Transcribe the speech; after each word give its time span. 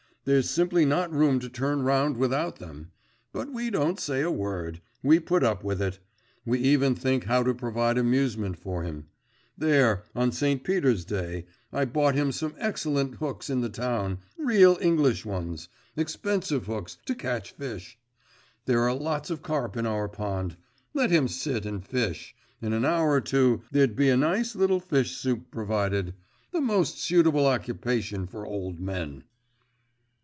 there's 0.23 0.47
simply 0.47 0.85
not 0.85 1.11
room 1.11 1.39
to 1.39 1.49
turn 1.49 1.81
round 1.81 2.15
without 2.15 2.57
them; 2.57 2.91
but 3.33 3.51
we 3.51 3.71
don't 3.71 3.99
say 3.99 4.21
a 4.21 4.29
word 4.29 4.79
we 5.01 5.19
put 5.19 5.41
up 5.43 5.63
with 5.63 5.81
it. 5.81 5.97
We 6.45 6.59
even 6.59 6.93
think 6.93 7.23
how 7.23 7.41
to 7.41 7.55
provide 7.55 7.97
amusement 7.97 8.59
for 8.59 8.83
him. 8.83 9.07
There, 9.57 10.03
on 10.15 10.31
St. 10.31 10.63
Peter's 10.63 11.05
Day, 11.05 11.47
I 11.73 11.85
bought 11.85 12.13
him 12.13 12.31
some 12.31 12.53
excellent 12.59 13.15
hooks 13.15 13.49
in 13.49 13.61
the 13.61 13.69
town 13.69 14.19
real 14.37 14.77
English 14.79 15.25
ones, 15.25 15.69
expensive 15.95 16.67
hooks, 16.67 16.99
to 17.07 17.15
catch 17.15 17.53
fish. 17.53 17.97
There 18.67 18.81
are 18.81 18.93
lots 18.93 19.31
of 19.31 19.41
carp 19.41 19.75
in 19.75 19.87
our 19.87 20.07
pond. 20.07 20.55
Let 20.93 21.09
him 21.09 21.27
sit 21.27 21.65
and 21.65 21.83
fish; 21.83 22.35
in 22.61 22.73
an 22.73 22.85
hour 22.85 23.09
or 23.13 23.21
two, 23.21 23.63
there'd 23.71 23.95
be 23.95 24.11
a 24.11 24.17
nice 24.17 24.55
little 24.55 24.79
fish 24.79 25.17
soup 25.17 25.49
provided. 25.49 26.13
The 26.51 26.61
most 26.61 26.99
suitable 26.99 27.47
occupation 27.47 28.27
for 28.27 28.45
old 28.45 28.79
men. 28.79 29.23